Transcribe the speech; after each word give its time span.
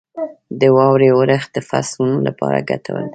•د 0.59 0.61
واورې 0.75 1.07
اورښت 1.15 1.49
د 1.53 1.57
فصلونو 1.69 2.17
لپاره 2.27 2.65
ګټور 2.69 3.01
دی. 3.07 3.09